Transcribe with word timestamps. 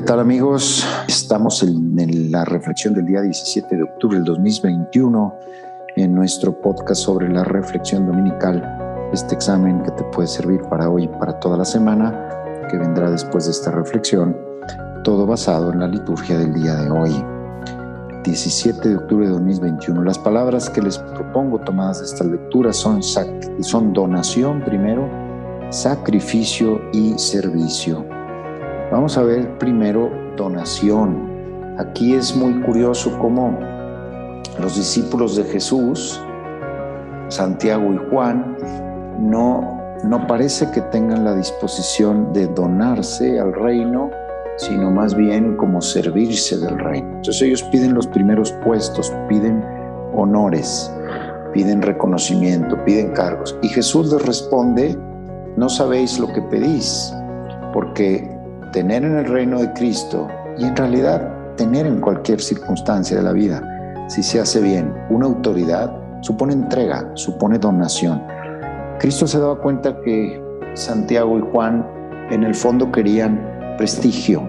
¿qué 0.00 0.06
tal 0.06 0.20
amigos? 0.20 0.86
Estamos 1.08 1.62
en, 1.62 2.32
la 2.32 2.46
reflexión 2.46 2.94
del 2.94 3.04
día 3.04 3.20
17 3.20 3.76
de 3.76 3.82
octubre 3.82 4.16
del 4.16 4.24
2021 4.24 5.34
en 5.96 6.14
nuestro 6.14 6.58
podcast 6.58 7.02
sobre 7.02 7.28
la 7.28 7.44
reflexión 7.44 8.06
dominical, 8.06 8.64
este 9.12 9.34
examen 9.34 9.82
que 9.82 9.90
te 9.90 10.04
puede 10.04 10.26
servir 10.26 10.62
para 10.70 10.88
hoy 10.88 11.04
y 11.04 11.08
para 11.08 11.38
toda 11.40 11.58
la 11.58 11.66
semana, 11.66 12.30
que 12.70 12.78
vendrá 12.78 13.10
después 13.10 13.44
de 13.44 13.50
esta 13.50 13.72
reflexión, 13.72 14.34
todo 15.04 15.26
basado 15.26 15.70
en 15.70 15.80
la 15.80 15.88
liturgia 15.88 16.38
del 16.38 16.54
día 16.54 16.76
de 16.76 16.90
hoy. 16.90 17.22
17 18.24 18.88
de 18.88 18.96
octubre 18.96 19.26
de 19.26 19.32
2021. 19.32 20.02
Las 20.02 20.18
palabras 20.18 20.70
que 20.70 20.80
les 20.80 20.96
propongo 20.96 21.58
tomadas 21.58 21.98
de 21.98 22.06
esta 22.06 22.24
lectura 22.24 22.72
son, 22.72 23.02
son 23.02 23.92
donación 23.92 24.64
primero, 24.64 25.06
sacrificio 25.68 26.80
y 26.90 27.18
servicio. 27.18 28.09
Vamos 28.90 29.16
a 29.16 29.22
ver 29.22 29.56
primero 29.58 30.10
donación. 30.36 31.76
Aquí 31.78 32.14
es 32.14 32.36
muy 32.36 32.60
curioso 32.62 33.16
cómo 33.20 33.56
los 34.58 34.74
discípulos 34.74 35.36
de 35.36 35.44
Jesús, 35.44 36.20
Santiago 37.28 37.94
y 37.94 38.10
Juan, 38.10 38.56
no, 39.20 39.80
no 40.02 40.26
parece 40.26 40.68
que 40.72 40.80
tengan 40.80 41.24
la 41.24 41.36
disposición 41.36 42.32
de 42.32 42.48
donarse 42.48 43.38
al 43.38 43.52
reino, 43.52 44.10
sino 44.56 44.90
más 44.90 45.14
bien 45.14 45.56
como 45.56 45.80
servirse 45.80 46.58
del 46.58 46.76
reino. 46.76 47.06
Entonces 47.10 47.42
ellos 47.42 47.62
piden 47.70 47.94
los 47.94 48.08
primeros 48.08 48.50
puestos, 48.64 49.12
piden 49.28 49.64
honores, 50.16 50.92
piden 51.52 51.80
reconocimiento, 51.80 52.76
piden 52.84 53.12
cargos. 53.12 53.56
Y 53.62 53.68
Jesús 53.68 54.12
les 54.12 54.26
responde, 54.26 54.98
no 55.56 55.68
sabéis 55.68 56.18
lo 56.18 56.26
que 56.32 56.42
pedís, 56.42 57.14
porque 57.72 58.39
tener 58.72 59.04
en 59.04 59.18
el 59.18 59.26
reino 59.26 59.60
de 59.60 59.72
Cristo 59.72 60.28
y 60.58 60.64
en 60.64 60.76
realidad 60.76 61.28
tener 61.56 61.86
en 61.86 62.00
cualquier 62.00 62.40
circunstancia 62.40 63.16
de 63.16 63.22
la 63.22 63.32
vida, 63.32 64.06
si 64.08 64.22
se 64.22 64.40
hace 64.40 64.60
bien, 64.60 64.92
una 65.10 65.26
autoridad, 65.26 65.92
supone 66.20 66.52
entrega, 66.52 67.10
supone 67.14 67.58
donación. 67.58 68.22
Cristo 68.98 69.26
se 69.26 69.38
daba 69.38 69.60
cuenta 69.60 70.00
que 70.02 70.42
Santiago 70.74 71.38
y 71.38 71.42
Juan 71.52 71.86
en 72.30 72.44
el 72.44 72.54
fondo 72.54 72.90
querían 72.92 73.40
prestigio, 73.76 74.48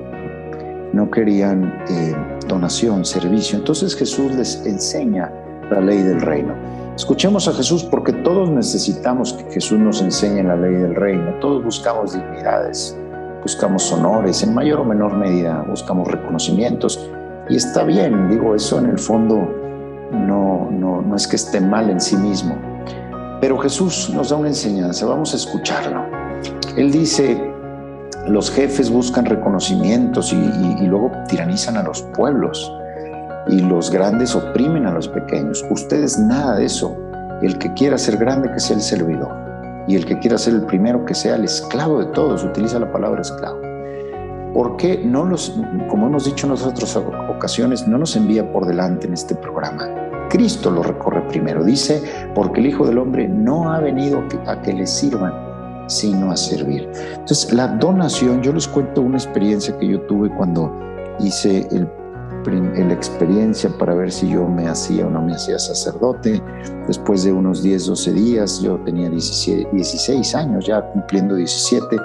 no 0.93 1.09
querían 1.09 1.73
eh, 1.89 2.15
donación, 2.47 3.05
servicio. 3.05 3.57
Entonces 3.57 3.95
Jesús 3.95 4.33
les 4.35 4.65
enseña 4.65 5.31
la 5.69 5.79
ley 5.79 5.99
del 5.99 6.21
reino. 6.21 6.53
Escuchemos 6.95 7.47
a 7.47 7.53
Jesús 7.53 7.83
porque 7.83 8.11
todos 8.11 8.49
necesitamos 8.49 9.33
que 9.33 9.51
Jesús 9.53 9.79
nos 9.79 10.01
enseñe 10.01 10.43
la 10.43 10.55
ley 10.55 10.73
del 10.73 10.95
reino. 10.95 11.33
Todos 11.39 11.63
buscamos 11.63 12.13
dignidades, 12.13 12.97
buscamos 13.41 13.91
honores, 13.91 14.43
en 14.43 14.53
mayor 14.53 14.79
o 14.79 14.85
menor 14.85 15.17
medida 15.17 15.63
buscamos 15.67 16.07
reconocimientos. 16.07 17.09
Y 17.49 17.55
está 17.55 17.83
bien, 17.83 18.29
digo, 18.29 18.55
eso 18.55 18.79
en 18.79 18.87
el 18.87 18.99
fondo 18.99 19.49
no, 20.11 20.69
no, 20.71 21.01
no 21.01 21.15
es 21.15 21.27
que 21.27 21.35
esté 21.35 21.59
mal 21.59 21.89
en 21.89 21.99
sí 21.99 22.15
mismo. 22.15 22.55
Pero 23.41 23.57
Jesús 23.57 24.11
nos 24.13 24.29
da 24.29 24.35
una 24.35 24.49
enseñanza, 24.49 25.05
vamos 25.05 25.33
a 25.33 25.37
escucharlo. 25.37 26.05
Él 26.77 26.91
dice, 26.91 27.51
los 28.27 28.51
jefes 28.51 28.89
buscan 28.91 29.25
reconocimientos 29.25 30.31
y, 30.31 30.35
y, 30.35 30.85
luego 30.85 31.11
tiranizan 31.27 31.77
a 31.77 31.83
los 31.83 32.03
pueblos 32.15 32.71
y 33.47 33.59
los 33.59 33.89
grandes 33.89 34.35
oprimen 34.35 34.85
a 34.85 34.91
los 34.91 35.07
pequeños. 35.07 35.65
Ustedes 35.71 36.19
nada 36.19 36.57
de 36.57 36.65
eso. 36.65 36.95
El 37.41 37.57
que 37.57 37.73
quiera 37.73 37.97
ser 37.97 38.17
grande, 38.17 38.51
que 38.51 38.59
sea 38.59 38.75
el 38.75 38.83
servidor 38.83 39.50
y 39.87 39.95
el 39.95 40.05
que 40.05 40.19
quiera 40.19 40.37
ser 40.37 40.53
el 40.55 40.65
primero 40.65 41.05
que 41.05 41.13
sea 41.13 41.35
el 41.35 41.45
esclavo 41.45 41.99
de 41.99 42.05
todos, 42.07 42.43
utiliza 42.43 42.79
la 42.79 42.91
palabra 42.91 43.21
esclavo. 43.21 43.59
¿Por 44.53 44.75
qué 44.77 45.01
no 45.03 45.25
los, 45.25 45.57
como 45.89 46.07
hemos 46.07 46.25
dicho 46.25 46.45
en 46.45 46.53
otras 46.53 46.95
ocasiones, 46.95 47.87
no 47.87 47.97
nos 47.97 48.15
envía 48.15 48.51
por 48.51 48.65
delante 48.65 49.07
en 49.07 49.13
este 49.13 49.33
programa? 49.35 49.87
Cristo 50.29 50.71
lo 50.71 50.83
recorre 50.83 51.21
primero. 51.27 51.63
Dice, 51.63 52.01
porque 52.35 52.59
el 52.59 52.67
Hijo 52.67 52.85
del 52.85 52.97
Hombre 52.97 53.27
no 53.27 53.71
ha 53.71 53.79
venido 53.79 54.23
a 54.47 54.61
que 54.61 54.73
le 54.73 54.85
sirvan, 54.87 55.33
sino 55.87 56.31
a 56.31 56.37
servir. 56.37 56.89
Entonces, 57.11 57.53
la 57.53 57.67
donación, 57.67 58.41
yo 58.41 58.53
les 58.53 58.67
cuento 58.67 59.01
una 59.01 59.17
experiencia 59.17 59.77
que 59.77 59.87
yo 59.87 60.01
tuve 60.01 60.29
cuando 60.29 60.73
hice 61.19 61.67
el 61.71 61.87
la 62.45 62.93
experiencia 62.93 63.69
para 63.77 63.93
ver 63.93 64.11
si 64.11 64.29
yo 64.29 64.47
me 64.47 64.67
hacía 64.67 65.07
o 65.07 65.09
no 65.09 65.21
me 65.21 65.33
hacía 65.33 65.59
sacerdote. 65.59 66.41
Después 66.87 67.23
de 67.23 67.31
unos 67.31 67.61
10, 67.63 67.85
12 67.87 68.13
días, 68.13 68.61
yo 68.61 68.79
tenía 68.85 69.09
16 69.09 70.35
años, 70.35 70.65
ya 70.65 70.81
cumpliendo 70.81 71.35
17, 71.35 71.97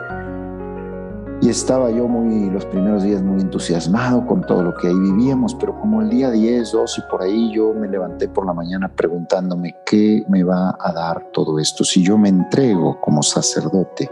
y 1.43 1.51
estaba 1.51 1.91
yo 1.91 2.09
muy, 2.09 2.51
los 2.51 2.65
primeros 2.65 3.03
días 3.03 3.23
muy 3.23 3.41
entusiasmado 3.41 4.27
con 4.27 4.41
todo 4.41 4.63
lo 4.63 4.75
que 4.75 4.89
ahí 4.89 4.99
vivíamos, 4.99 5.55
pero 5.55 5.79
como 5.79 6.01
el 6.01 6.09
día 6.09 6.31
10, 6.31 6.73
12 6.73 7.01
y 7.01 7.11
por 7.11 7.23
ahí 7.23 7.53
yo 7.53 7.75
me 7.75 7.89
levanté 7.89 8.29
por 8.29 8.47
la 8.47 8.55
mañana 8.55 8.89
preguntándome 8.89 9.77
qué 9.85 10.25
me 10.29 10.43
va 10.43 10.77
a 10.81 10.93
dar 10.93 11.31
todo 11.33 11.59
esto 11.59 11.85
si 11.85 12.03
yo 12.03 12.17
me 12.17 12.31
entrego 12.31 12.99
como 13.01 13.23
sacerdote 13.23 14.11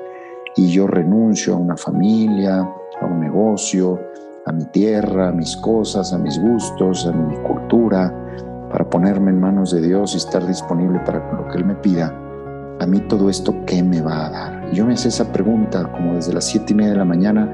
y 0.55 0.71
yo 0.71 0.87
renuncio 0.87 1.55
a 1.55 1.56
una 1.56 1.77
familia, 1.79 2.61
a 3.01 3.06
un 3.06 3.21
negocio, 3.21 3.99
a 4.47 4.53
mi 4.53 4.65
tierra, 4.66 5.28
a 5.28 5.32
mis 5.32 5.56
cosas, 5.56 6.12
a 6.12 6.19
mis 6.19 6.38
gustos, 6.38 7.06
a 7.06 7.12
mi 7.12 7.37
cultura, 7.38 8.12
para 8.71 8.88
ponerme 8.88 9.31
en 9.31 9.41
manos 9.41 9.71
de 9.71 9.81
Dios 9.81 10.15
y 10.15 10.19
estar 10.19 10.47
disponible 10.47 11.00
para 11.00 11.19
lo 11.32 11.49
que 11.49 11.59
Él 11.59 11.65
me 11.65 11.75
pida, 11.77 12.12
a 12.81 12.87
mí 12.87 12.99
todo 13.00 13.31
esto, 13.31 13.55
¿qué 13.66 13.82
me 13.82 14.00
va 14.03 14.27
a 14.27 14.31
dar? 14.31 14.72
Yo 14.72 14.84
me 14.84 14.94
hice 14.94 15.09
esa 15.09 15.32
pregunta 15.32 15.91
como 15.93 16.15
desde 16.15 16.34
las 16.34 16.44
siete 16.44 16.72
y 16.72 16.77
media 16.77 16.91
de 16.91 16.99
la 16.99 17.05
mañana, 17.05 17.49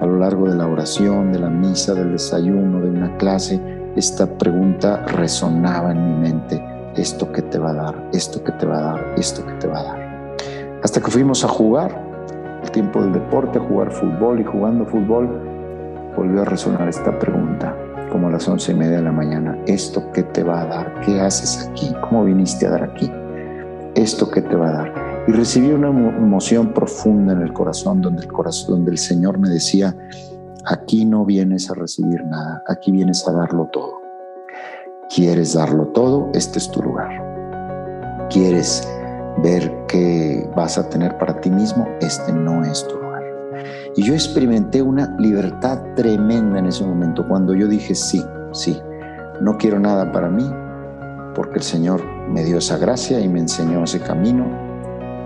a 0.00 0.04
lo 0.04 0.18
largo 0.18 0.50
de 0.50 0.56
la 0.56 0.66
oración, 0.66 1.32
de 1.32 1.38
la 1.38 1.48
misa, 1.48 1.94
del 1.94 2.12
desayuno, 2.12 2.80
de 2.80 2.90
una 2.90 3.16
clase, 3.16 3.60
esta 3.96 4.26
pregunta 4.26 5.06
resonaba 5.06 5.92
en 5.92 6.04
mi 6.04 6.28
mente. 6.28 6.62
Esto 6.96 7.30
que 7.30 7.42
te 7.42 7.58
va 7.58 7.70
a 7.70 7.74
dar, 7.74 8.08
esto 8.12 8.42
que 8.42 8.52
te 8.52 8.66
va 8.66 8.78
a 8.78 8.82
dar, 8.82 9.14
esto 9.16 9.46
que 9.46 9.52
te 9.54 9.68
va 9.68 9.78
a 9.78 9.84
dar. 9.84 10.34
Hasta 10.82 11.00
que 11.00 11.10
fuimos 11.10 11.44
a 11.44 11.48
jugar, 11.48 11.96
el 12.62 12.70
tiempo 12.72 13.00
del 13.00 13.12
deporte, 13.12 13.58
a 13.58 13.62
jugar 13.62 13.92
fútbol 13.92 14.40
y 14.40 14.44
jugando 14.44 14.84
fútbol, 14.86 15.53
volvió 16.16 16.42
a 16.42 16.44
resonar 16.44 16.88
esta 16.88 17.18
pregunta, 17.18 17.76
como 18.10 18.28
a 18.28 18.30
las 18.30 18.48
once 18.48 18.72
y 18.72 18.74
media 18.74 18.96
de 18.96 19.02
la 19.02 19.12
mañana. 19.12 19.58
¿Esto 19.66 20.10
qué 20.12 20.22
te 20.22 20.42
va 20.42 20.62
a 20.62 20.66
dar? 20.66 21.00
¿Qué 21.00 21.20
haces 21.20 21.68
aquí? 21.68 21.92
¿Cómo 22.02 22.24
viniste 22.24 22.66
a 22.66 22.70
dar 22.70 22.84
aquí? 22.84 23.10
¿Esto 23.94 24.30
qué 24.30 24.42
te 24.42 24.56
va 24.56 24.68
a 24.68 24.72
dar? 24.72 24.92
Y 25.26 25.32
recibí 25.32 25.70
una 25.70 25.88
emoción 25.88 26.72
profunda 26.72 27.32
en 27.32 27.42
el 27.42 27.52
corazón, 27.52 28.02
donde 28.02 28.22
el 28.22 28.32
corazón, 28.32 28.76
donde 28.76 28.90
el 28.92 28.98
Señor 28.98 29.38
me 29.38 29.48
decía, 29.48 29.96
aquí 30.66 31.04
no 31.04 31.24
vienes 31.24 31.70
a 31.70 31.74
recibir 31.74 32.24
nada, 32.24 32.62
aquí 32.68 32.92
vienes 32.92 33.26
a 33.26 33.32
darlo 33.32 33.68
todo. 33.72 34.00
¿Quieres 35.14 35.54
darlo 35.54 35.86
todo? 35.88 36.30
Este 36.34 36.58
es 36.58 36.70
tu 36.70 36.82
lugar. 36.82 38.28
¿Quieres 38.30 38.86
ver 39.42 39.72
qué 39.88 40.48
vas 40.56 40.78
a 40.78 40.88
tener 40.88 41.16
para 41.18 41.40
ti 41.40 41.50
mismo? 41.50 41.86
Este 42.00 42.32
no 42.32 42.64
es 42.64 42.86
tu 42.86 42.94
lugar. 42.94 43.03
Y 43.96 44.02
yo 44.02 44.14
experimenté 44.14 44.82
una 44.82 45.14
libertad 45.18 45.80
tremenda 45.94 46.58
en 46.58 46.66
ese 46.66 46.84
momento, 46.84 47.26
cuando 47.26 47.54
yo 47.54 47.68
dije, 47.68 47.94
sí, 47.94 48.24
sí, 48.52 48.80
no 49.40 49.56
quiero 49.58 49.78
nada 49.80 50.12
para 50.12 50.28
mí, 50.28 50.48
porque 51.34 51.56
el 51.56 51.62
Señor 51.62 52.02
me 52.28 52.44
dio 52.44 52.58
esa 52.58 52.78
gracia 52.78 53.20
y 53.20 53.28
me 53.28 53.40
enseñó 53.40 53.84
ese 53.84 54.00
camino. 54.00 54.46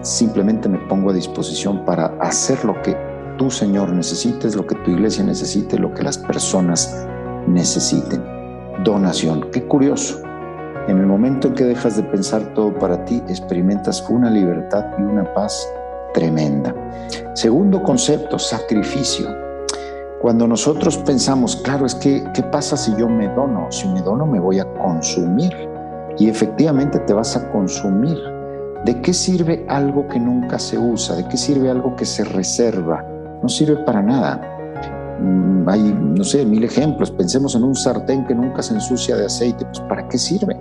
Simplemente 0.03 0.69
me 0.69 0.79
pongo 0.79 1.11
a 1.11 1.15
disposición 1.15 1.85
para 1.85 2.07
hacer 2.21 2.65
lo 2.65 2.81
que 2.83 2.97
tú, 3.37 3.51
Señor, 3.51 3.91
necesites, 3.91 4.57
lo 4.57 4.67
que 4.67 4.75
tu 4.77 4.91
iglesia 4.91 5.25
necesite, 5.25 5.79
lo 5.79 5.93
que 5.93 6.03
las 6.03 6.19
personas 6.19 7.07
necesiten. 7.47 8.23
Donación. 8.85 9.51
Qué 9.53 9.65
curioso. 9.65 10.21
En 10.89 10.99
el 10.99 11.07
momento 11.07 11.49
en 11.49 11.55
que 11.55 11.65
dejas 11.65 11.97
de 11.97 12.03
pensar 12.05 12.55
todo 12.55 12.73
para 12.79 13.05
ti, 13.05 13.23
experimentas 13.29 14.09
una 14.09 14.31
libertad 14.31 14.87
y 14.99 15.03
una 15.03 15.25
paz 15.35 15.69
tremenda. 16.13 16.75
Segundo 17.35 17.83
concepto, 17.83 18.39
sacrificio. 18.39 19.29
Cuando 20.21 20.49
nosotros 20.49 20.99
pensamos, 20.99 21.57
claro, 21.57 21.87
es 21.87 21.95
que, 21.95 22.25
¿qué 22.35 22.43
pasa 22.43 22.77
si 22.77 22.95
yo 22.97 23.09
me 23.09 23.29
dono? 23.29 23.71
Si 23.71 23.87
me 23.89 24.03
dono 24.03 24.27
me 24.27 24.41
voy 24.41 24.59
a 24.59 24.65
consumir. 24.75 25.53
Y 26.19 26.29
efectivamente 26.29 26.99
te 27.01 27.13
vas 27.13 27.37
a 27.37 27.49
consumir. 27.51 28.19
¿De 28.85 29.01
qué 29.01 29.13
sirve 29.13 29.65
algo 29.69 30.09
que 30.09 30.19
nunca 30.19 30.59
se 30.59 30.77
usa? 30.77 31.15
¿De 31.15 31.29
qué 31.29 31.37
sirve 31.37 31.71
algo 31.71 31.95
que 31.95 32.05
se 32.05 32.25
reserva? 32.25 33.05
No 33.43 33.49
sirve 33.49 33.77
para 33.85 34.03
nada. 34.03 34.41
Mm, 35.21 35.69
hay, 35.69 35.83
no 35.83 36.25
sé, 36.25 36.45
mil 36.45 36.65
ejemplos. 36.65 37.13
Pensemos 37.13 37.55
en 37.55 37.63
un 37.63 37.77
sartén 37.77 38.27
que 38.27 38.35
nunca 38.35 38.63
se 38.63 38.75
ensucia 38.75 39.17
de 39.17 39.27
aceite. 39.27 39.65
Pues 39.67 39.81
¿para 39.89 40.09
qué 40.09 40.19
sirve? 40.19 40.57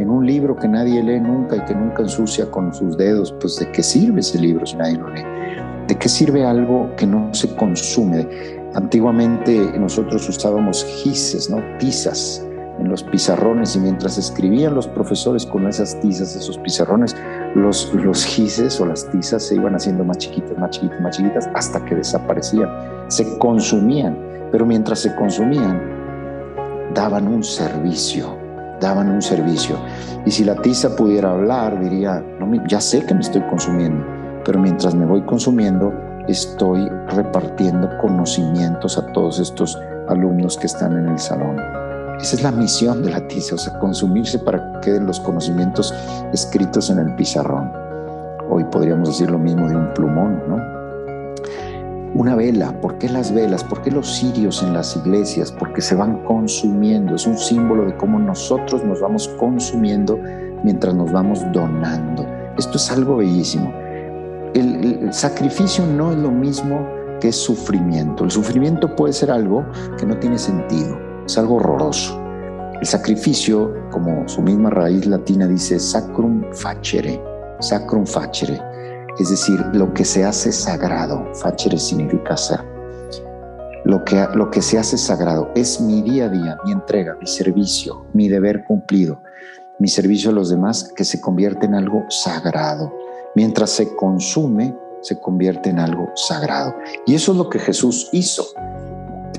En 0.00 0.08
un 0.08 0.26
libro 0.26 0.56
que 0.56 0.66
nadie 0.66 1.02
lee 1.02 1.20
nunca 1.20 1.56
y 1.56 1.60
que 1.60 1.74
nunca 1.74 2.02
ensucia 2.02 2.50
con 2.50 2.72
sus 2.72 2.96
dedos, 2.96 3.32
pues 3.38 3.56
¿de 3.56 3.70
qué 3.70 3.82
sirve 3.82 4.20
ese 4.20 4.38
libro 4.38 4.64
si 4.64 4.76
nadie 4.76 4.96
lo 4.96 5.08
lee? 5.10 5.24
¿De 5.86 5.94
qué 5.96 6.08
sirve 6.08 6.44
algo 6.44 6.90
que 6.96 7.06
no 7.06 7.34
se 7.34 7.54
consume? 7.54 8.26
Antiguamente 8.74 9.78
nosotros 9.78 10.26
usábamos 10.28 10.84
gises, 10.84 11.50
¿no? 11.50 11.58
Tizas 11.78 12.46
en 12.78 12.88
los 12.88 13.02
pizarrones 13.02 13.76
y 13.76 13.80
mientras 13.80 14.16
escribían 14.16 14.74
los 14.74 14.88
profesores 14.88 15.44
con 15.44 15.68
esas 15.68 16.00
tizas, 16.00 16.34
esos 16.34 16.56
pizarrones, 16.56 17.14
los, 17.54 17.92
los 17.92 18.24
gises 18.24 18.80
o 18.80 18.86
las 18.86 19.10
tizas 19.10 19.42
se 19.42 19.56
iban 19.56 19.74
haciendo 19.74 20.02
más 20.02 20.16
chiquitas, 20.16 20.56
más 20.56 20.70
chiquitas, 20.70 21.00
más 21.02 21.16
chiquitas 21.16 21.50
hasta 21.54 21.84
que 21.84 21.96
desaparecían, 21.96 22.70
se 23.08 23.38
consumían. 23.38 24.16
pero 24.50 24.64
mientras 24.64 25.00
se 25.00 25.14
consumían, 25.14 25.78
daban 26.94 27.28
un 27.28 27.44
servicio, 27.44 28.39
daban 28.80 29.10
un 29.10 29.22
servicio. 29.22 29.76
Y 30.26 30.30
si 30.30 30.44
la 30.44 30.56
tiza 30.56 30.96
pudiera 30.96 31.30
hablar, 31.30 31.78
diría, 31.80 32.24
no, 32.38 32.50
ya 32.66 32.80
sé 32.80 33.04
que 33.04 33.14
me 33.14 33.20
estoy 33.20 33.42
consumiendo, 33.42 34.04
pero 34.44 34.58
mientras 34.58 34.94
me 34.94 35.06
voy 35.06 35.22
consumiendo, 35.22 35.92
estoy 36.28 36.88
repartiendo 37.08 37.88
conocimientos 37.98 38.98
a 38.98 39.06
todos 39.12 39.38
estos 39.38 39.78
alumnos 40.08 40.56
que 40.56 40.66
están 40.66 40.96
en 40.98 41.08
el 41.08 41.18
salón. 41.18 41.56
Esa 42.20 42.36
es 42.36 42.42
la 42.42 42.52
misión 42.52 43.02
de 43.02 43.10
la 43.10 43.26
tiza, 43.28 43.54
o 43.54 43.58
sea, 43.58 43.78
consumirse 43.78 44.38
para 44.38 44.72
que 44.72 44.80
queden 44.80 45.06
los 45.06 45.20
conocimientos 45.20 45.94
escritos 46.32 46.90
en 46.90 46.98
el 46.98 47.14
pizarrón. 47.14 47.72
Hoy 48.50 48.64
podríamos 48.64 49.08
decir 49.08 49.30
lo 49.30 49.38
mismo 49.38 49.68
de 49.68 49.76
un 49.76 49.94
plumón, 49.94 50.42
¿no? 50.48 50.79
Una 52.14 52.34
vela, 52.34 52.80
¿por 52.80 52.98
qué 52.98 53.08
las 53.08 53.32
velas? 53.32 53.62
¿Por 53.62 53.82
qué 53.82 53.90
los 53.92 54.16
cirios 54.16 54.64
en 54.64 54.74
las 54.74 54.96
iglesias? 54.96 55.52
Porque 55.52 55.80
se 55.80 55.94
van 55.94 56.24
consumiendo, 56.24 57.14
es 57.14 57.24
un 57.24 57.38
símbolo 57.38 57.84
de 57.84 57.96
cómo 57.96 58.18
nosotros 58.18 58.84
nos 58.84 59.00
vamos 59.00 59.28
consumiendo 59.38 60.18
mientras 60.64 60.92
nos 60.92 61.12
vamos 61.12 61.40
donando. 61.52 62.26
Esto 62.58 62.78
es 62.78 62.90
algo 62.90 63.18
bellísimo. 63.18 63.72
El, 64.54 65.12
sacrificio 65.12 65.86
no 65.86 66.10
es 66.10 66.18
lo 66.18 66.32
mismo 66.32 66.84
que 67.20 67.30
sufrimiento. 67.30 68.24
El 68.24 68.32
sufrimiento 68.32 68.94
puede 68.96 69.12
ser 69.12 69.30
algo 69.30 69.64
que 69.96 70.04
no 70.04 70.16
tiene 70.18 70.38
sentido, 70.38 70.98
es 71.24 71.38
algo 71.38 71.56
horroroso. 71.56 72.20
El 72.80 72.86
sacrificio, 72.86 73.72
como 73.90 74.26
su 74.26 74.42
misma 74.42 74.70
raíz 74.70 75.06
latina 75.06 75.46
dice, 75.46 75.78
sacrum 75.78 76.42
facere, 76.52 77.22
sacrum 77.60 78.04
facere, 78.04 78.60
es 79.18 79.30
decir, 79.30 79.60
lo 79.72 79.92
que 79.92 80.04
se 80.04 80.24
hace 80.24 80.52
sagrado, 80.52 81.24
facere 81.34 81.78
significa 81.78 82.36
ser. 82.36 82.60
Lo 83.84 84.04
que, 84.04 84.26
lo 84.34 84.50
que 84.50 84.60
se 84.60 84.78
hace 84.78 84.98
sagrado 84.98 85.50
es 85.54 85.80
mi 85.80 86.02
día 86.02 86.26
a 86.26 86.28
día, 86.28 86.58
mi 86.64 86.72
entrega, 86.72 87.16
mi 87.18 87.26
servicio, 87.26 88.06
mi 88.12 88.28
deber 88.28 88.64
cumplido, 88.64 89.22
mi 89.78 89.88
servicio 89.88 90.30
a 90.30 90.34
los 90.34 90.50
demás 90.50 90.92
que 90.94 91.04
se 91.04 91.20
convierte 91.20 91.66
en 91.66 91.74
algo 91.74 92.04
sagrado. 92.10 92.92
Mientras 93.34 93.70
se 93.70 93.94
consume, 93.96 94.76
se 95.00 95.18
convierte 95.18 95.70
en 95.70 95.78
algo 95.78 96.10
sagrado. 96.14 96.74
Y 97.06 97.14
eso 97.14 97.32
es 97.32 97.38
lo 97.38 97.48
que 97.48 97.58
Jesús 97.58 98.08
hizo. 98.12 98.44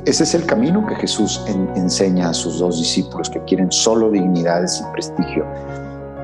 Ese 0.05 0.23
es 0.23 0.33
el 0.33 0.45
camino 0.47 0.85
que 0.87 0.95
Jesús 0.95 1.39
enseña 1.75 2.29
a 2.29 2.33
sus 2.33 2.57
dos 2.57 2.79
discípulos 2.79 3.29
que 3.29 3.43
quieren 3.43 3.71
solo 3.71 4.09
dignidades 4.09 4.81
y 4.81 4.91
prestigio. 4.93 5.45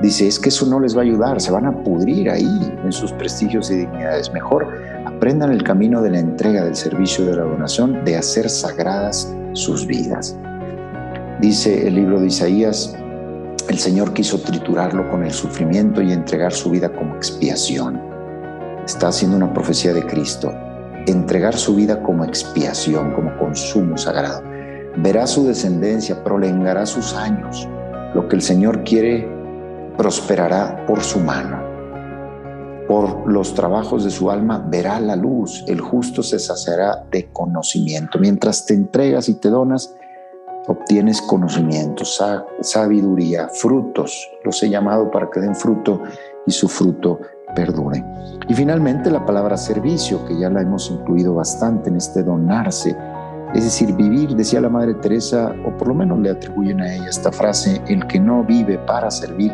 Dice, 0.02 0.28
es 0.28 0.40
que 0.40 0.50
eso 0.50 0.66
no 0.68 0.80
les 0.80 0.96
va 0.96 1.02
a 1.02 1.04
ayudar, 1.04 1.42
se 1.42 1.52
van 1.52 1.66
a 1.66 1.84
pudrir 1.84 2.30
ahí 2.30 2.74
en 2.84 2.92
sus 2.92 3.12
prestigios 3.14 3.72
y 3.72 3.78
dignidades. 3.78 4.32
Mejor 4.32 4.68
aprendan 5.06 5.52
el 5.52 5.64
camino 5.64 6.02
de 6.02 6.12
la 6.12 6.20
entrega, 6.20 6.64
del 6.64 6.76
servicio, 6.76 7.26
de 7.26 7.36
la 7.36 7.44
donación, 7.44 8.04
de 8.06 8.16
hacer 8.16 8.50
sagradas 8.50 9.34
sus 9.54 9.88
vidas. 9.88 10.38
Dice 11.42 11.88
el 11.88 11.96
libro 11.96 12.20
de 12.20 12.28
Isaías, 12.28 12.96
el 13.70 13.80
Señor 13.80 14.14
quiso 14.14 14.40
triturarlo 14.40 15.10
con 15.10 15.24
el 15.24 15.32
sufrimiento 15.32 16.02
y 16.02 16.12
entregar 16.12 16.54
su 16.54 16.70
vida 16.70 16.90
como 16.90 17.16
expiación 17.16 18.08
está 18.88 19.10
haciendo 19.10 19.36
una 19.36 19.54
profecía 19.54 19.94
de 19.94 20.02
Cristo, 20.06 20.50
entregar 21.08 21.56
su 21.58 21.76
vida 21.76 22.02
como 22.02 22.24
expiación, 22.24 23.12
como 23.12 23.38
consumo 23.38 23.98
sagrado. 23.98 24.42
Verá 24.98 25.28
su 25.28 25.46
descendencia, 25.46 26.24
prolongará 26.24 26.86
sus 26.86 27.14
años. 27.14 27.68
Lo 28.16 28.30
que 28.30 28.38
el 28.38 28.42
Señor 28.42 28.86
quiere 28.86 29.30
prosperará 29.98 30.86
por 30.86 31.02
su 31.02 31.20
mano. 31.20 31.66
Por 32.88 33.30
los 33.30 33.54
trabajos 33.54 34.06
de 34.06 34.12
su 34.12 34.32
alma 34.32 34.66
verá 34.70 35.00
la 35.00 35.16
luz. 35.16 35.66
El 35.68 35.82
justo 35.82 36.24
se 36.24 36.40
saciará 36.40 37.04
de 37.12 37.30
conocimiento. 37.34 38.18
Mientras 38.18 38.66
te 38.66 38.74
entregas 38.74 39.28
y 39.28 39.34
te 39.36 39.50
donas, 39.50 39.94
obtienes 40.68 41.22
conocimiento, 41.22 42.06
sabiduría, 42.62 43.50
frutos. 43.50 44.30
Los 44.44 44.64
he 44.64 44.70
llamado 44.70 45.12
para 45.12 45.30
que 45.30 45.42
den 45.42 45.56
fruto 45.56 46.02
y 46.46 46.52
su 46.52 46.70
fruto 46.70 47.20
perdure. 47.56 48.04
Y 48.48 48.54
finalmente 48.54 49.12
la 49.12 49.26
palabra 49.26 49.58
servicio, 49.58 50.24
que 50.26 50.40
ya 50.40 50.50
la 50.50 50.62
hemos 50.62 50.90
incluido 50.90 51.34
bastante 51.34 51.90
en 51.90 51.98
este 51.98 52.24
donarse, 52.24 52.96
es 53.54 53.64
decir, 53.64 53.94
vivir, 53.96 54.36
decía 54.36 54.62
la 54.62 54.70
Madre 54.70 54.94
Teresa, 54.96 55.54
o 55.66 55.76
por 55.78 55.88
lo 55.88 55.96
menos 55.96 56.20
le 56.20 56.32
atribuyen 56.32 56.82
a 56.82 56.94
ella 56.94 57.10
esta 57.10 57.32
frase, 57.32 57.82
el 57.88 58.06
que 58.08 58.20
no 58.20 58.44
vive 58.44 58.78
para 58.80 59.10
servir, 59.10 59.54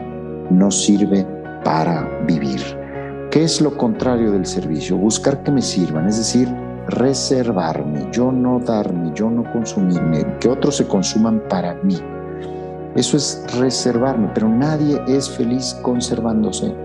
no 0.50 0.72
sirve 0.72 1.25
para 1.63 2.07
vivir. 2.28 2.62
¿Qué 3.31 3.44
es 3.44 3.62
lo 3.62 3.75
contrario 3.75 4.31
del 4.31 4.45
servicio? 4.45 4.98
Buscar 4.98 5.42
que 5.44 5.51
me 5.51 5.62
sirvan, 5.62 6.07
es 6.07 6.18
decir, 6.18 6.48
reservarme, 6.88 8.07
yo 8.12 8.31
no 8.31 8.60
darme, 8.60 9.12
yo 9.16 9.30
no 9.30 9.44
consumirme, 9.51 10.25
que 10.40 10.50
otros 10.50 10.78
se 10.78 10.88
consuman 10.88 11.42
para 11.50 11.74
mí. 11.84 11.98
Eso 12.95 13.18
es 13.18 13.44
reservarme, 13.57 14.30
pero 14.34 14.48
nadie 14.48 15.01
es 15.07 15.30
feliz 15.30 15.74
conservándose. 15.81 16.75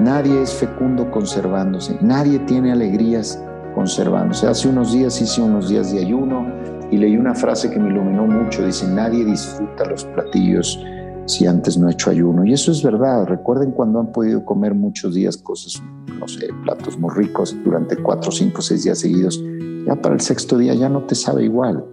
Nadie 0.00 0.42
es 0.42 0.54
fecundo 0.54 1.10
conservándose, 1.10 1.98
nadie 2.00 2.38
tiene 2.40 2.72
alegrías 2.72 3.42
conservándose. 3.74 4.46
Hace 4.46 4.68
unos 4.68 4.92
días 4.92 5.20
hice 5.20 5.42
unos 5.42 5.68
días 5.68 5.92
de 5.92 5.98
ayuno 5.98 6.46
y 6.90 6.96
leí 6.96 7.16
una 7.16 7.34
frase 7.34 7.70
que 7.70 7.78
me 7.78 7.90
iluminó 7.90 8.26
mucho. 8.26 8.64
Dice, 8.64 8.86
nadie 8.88 9.24
disfruta 9.24 9.84
los 9.84 10.04
platillos 10.04 10.82
si 11.28 11.46
antes 11.46 11.76
no 11.76 11.88
ha 11.88 11.92
hecho 11.92 12.10
ayuno. 12.10 12.44
Y 12.44 12.54
eso 12.54 12.72
es 12.72 12.82
verdad. 12.82 13.26
Recuerden 13.26 13.70
cuando 13.70 14.00
han 14.00 14.10
podido 14.12 14.44
comer 14.44 14.74
muchos 14.74 15.14
días 15.14 15.36
cosas, 15.36 15.80
no 16.18 16.26
sé, 16.26 16.48
platos 16.64 16.98
muy 16.98 17.14
ricos 17.14 17.54
durante 17.64 17.96
cuatro, 17.96 18.32
cinco, 18.32 18.62
seis 18.62 18.84
días 18.84 18.98
seguidos. 18.98 19.40
Ya 19.86 19.94
para 19.96 20.14
el 20.14 20.20
sexto 20.20 20.56
día 20.56 20.74
ya 20.74 20.88
no 20.88 21.04
te 21.04 21.14
sabe 21.14 21.44
igual. 21.44 21.84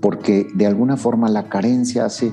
Porque 0.00 0.48
de 0.54 0.66
alguna 0.66 0.96
forma 0.96 1.28
la 1.28 1.48
carencia 1.48 2.06
hace 2.06 2.32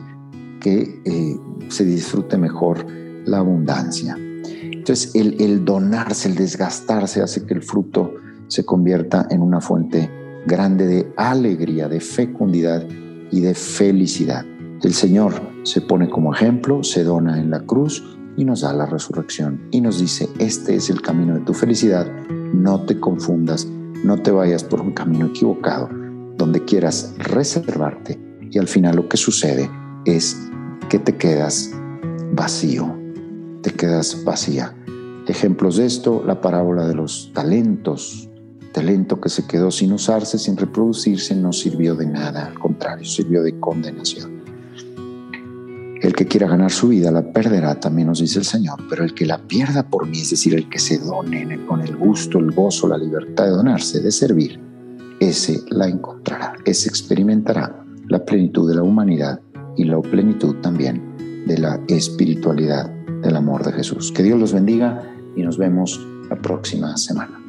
que 0.62 1.02
eh, 1.06 1.38
se 1.68 1.84
disfrute 1.84 2.38
mejor 2.38 2.86
la 3.26 3.40
abundancia. 3.40 4.18
Entonces, 4.62 5.14
el, 5.14 5.66
donarse, 5.66 6.30
el 6.30 6.36
desgastarse 6.36 7.22
hace 7.22 7.46
que 7.46 7.54
el 7.54 7.62
fruto 7.62 8.14
se 8.48 8.66
convierta 8.66 9.28
en 9.30 9.42
una 9.42 9.62
fuente 9.62 10.10
grande 10.46 10.88
de 10.88 11.14
alegría, 11.18 11.88
de 11.88 12.00
fecundidad 12.00 12.84
y 13.30 13.42
de 13.42 13.54
felicidad. 13.54 14.46
El 14.82 14.94
Señor 14.94 15.51
se 15.64 15.82
pone 15.82 16.10
como 16.10 16.34
ejemplo, 16.34 16.84
se 16.84 17.04
dona 17.04 17.40
en 17.40 17.50
la 17.50 17.62
cruz 17.62 18.04
y 18.38 18.46
nos 18.46 18.62
da 18.62 18.74
la 18.74 18.86
resurrección 18.86 19.68
y 19.72 19.82
nos 19.82 20.00
dice, 20.00 20.30
este 20.40 20.76
es 20.76 20.90
el 20.90 21.02
camino 21.02 21.36
de 21.36 21.42
tu 21.42 21.54
felicidad, 21.54 22.08
no 22.54 22.82
te 22.82 23.00
confundas, 23.00 23.68
no 24.04 24.18
te 24.18 24.32
vayas 24.32 24.64
por 24.64 24.82
un 24.82 24.94
camino 24.94 25.28
equivocado, 25.28 25.90
donde 26.38 26.64
quieras 26.66 27.14
reservarte 27.18 28.20
y 28.50 28.58
al 28.58 28.68
final 28.68 28.96
lo 28.96 29.08
que 29.08 29.18
sucede 29.18 29.70
es 30.06 30.38
que 30.90 31.00
te 31.00 31.16
quedas 31.16 31.72
vacío 32.34 33.02
te 33.62 33.72
quedas 33.72 34.24
vacía. 34.24 34.76
Ejemplos 35.28 35.78
de 35.78 35.86
esto, 35.86 36.24
la 36.26 36.42
parábola 36.42 36.88
de 36.88 36.96
los 36.96 37.32
talentos. 37.34 38.28
Talento 38.74 39.20
que 39.22 39.30
se 39.30 39.46
quedó 39.48 39.72
sin 39.72 39.94
usarse, 39.94 40.38
sin 40.38 40.58
reproducirse, 40.58 41.36
no 41.36 41.54
sirvió 41.54 41.96
de 41.96 42.06
nada, 42.06 42.48
al 42.48 42.60
contrario, 42.60 43.06
sirvió 43.06 43.44
de 43.44 43.60
condenación. 43.60 44.31
El 46.02 46.14
que 46.14 46.26
quiera 46.26 46.48
ganar 46.48 46.72
su 46.72 46.88
vida 46.88 47.12
la 47.12 47.22
perderá, 47.22 47.80
también 47.80 48.08
nos 48.08 48.20
dice 48.20 48.40
el 48.40 48.46
Señor, 48.46 48.80
pero 48.90 49.04
el 49.04 49.14
que 49.14 49.28
la 49.28 49.38
pierda 49.38 49.88
por 49.88 50.08
mí, 50.08 50.22
es 50.22 50.32
decir, 50.32 50.56
el 50.56 50.68
que 50.68 50.80
se 50.80 50.98
done 50.98 51.64
con 51.68 51.80
el 51.82 51.96
gusto, 51.96 52.40
el 52.40 52.52
gozo, 52.52 52.88
la 52.88 52.98
libertad 52.98 53.46
de 53.46 53.52
donarse, 53.52 54.02
de 54.02 54.12
servir, 54.12 54.60
ese 55.20 55.62
la 55.70 55.88
encontrará, 55.88 56.54
ese 56.66 56.90
experimentará 56.90 57.86
la 58.08 58.26
plenitud 58.26 58.68
de 58.68 58.76
la 58.76 58.84
humanidad 58.84 59.40
y 59.78 59.84
la 59.84 60.02
plenitud 60.02 60.56
también 60.56 61.46
de 61.46 61.60
la 61.60 61.80
espiritualidad 61.88 62.90
del 63.22 63.36
amor 63.36 63.64
de 63.64 63.74
Jesús. 63.74 64.12
Que 64.12 64.24
Dios 64.24 64.40
los 64.40 64.54
bendiga 64.54 65.04
y 65.36 65.44
nos 65.44 65.60
vemos 65.60 66.04
la 66.30 66.36
próxima 66.42 66.98
semana. 66.98 67.41